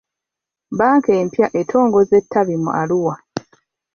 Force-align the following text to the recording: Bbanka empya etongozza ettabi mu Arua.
Bbanka 0.71 1.11
empya 1.21 1.47
etongozza 1.61 2.13
ettabi 2.21 2.55
mu 2.63 2.69
Arua. 2.81 3.15